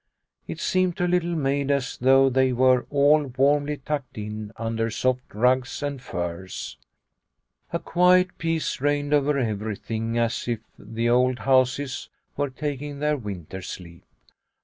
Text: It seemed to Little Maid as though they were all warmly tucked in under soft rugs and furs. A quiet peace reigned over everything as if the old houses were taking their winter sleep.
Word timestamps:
It 0.47 0.59
seemed 0.59 0.97
to 0.97 1.07
Little 1.07 1.35
Maid 1.35 1.69
as 1.69 1.95
though 1.97 2.27
they 2.27 2.53
were 2.53 2.87
all 2.89 3.25
warmly 3.37 3.77
tucked 3.77 4.17
in 4.17 4.51
under 4.57 4.89
soft 4.89 5.31
rugs 5.31 5.83
and 5.83 6.01
furs. 6.01 6.79
A 7.71 7.77
quiet 7.77 8.35
peace 8.39 8.81
reigned 8.81 9.13
over 9.13 9.37
everything 9.37 10.17
as 10.17 10.47
if 10.47 10.61
the 10.79 11.07
old 11.07 11.37
houses 11.37 12.09
were 12.35 12.49
taking 12.49 12.97
their 12.97 13.15
winter 13.15 13.61
sleep. 13.61 14.03